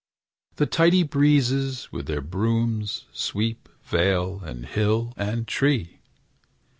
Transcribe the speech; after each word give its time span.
The 0.55 0.65
tidy 0.65 1.03
breezes 1.03 1.91
with 1.91 2.07
their 2.07 2.21
brooms 2.21 3.05
Sweep 3.13 3.69
vale, 3.83 4.39
and 4.43 4.65
hill, 4.65 5.13
and 5.15 5.47
tree! 5.47 5.99